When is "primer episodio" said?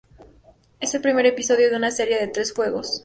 1.01-1.69